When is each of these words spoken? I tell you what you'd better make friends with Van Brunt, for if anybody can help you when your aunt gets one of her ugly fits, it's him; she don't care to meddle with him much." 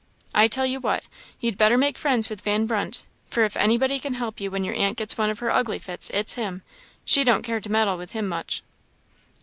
I 0.33 0.47
tell 0.47 0.65
you 0.65 0.79
what 0.79 1.03
you'd 1.39 1.59
better 1.59 1.77
make 1.77 1.95
friends 1.95 2.27
with 2.27 2.41
Van 2.41 2.65
Brunt, 2.65 3.03
for 3.29 3.43
if 3.43 3.55
anybody 3.55 3.99
can 3.99 4.15
help 4.15 4.39
you 4.39 4.49
when 4.49 4.63
your 4.63 4.73
aunt 4.73 4.97
gets 4.97 5.15
one 5.15 5.29
of 5.29 5.37
her 5.37 5.51
ugly 5.51 5.77
fits, 5.77 6.09
it's 6.09 6.33
him; 6.33 6.63
she 7.05 7.23
don't 7.23 7.43
care 7.43 7.61
to 7.61 7.71
meddle 7.71 7.99
with 7.99 8.13
him 8.13 8.27
much." 8.27 8.63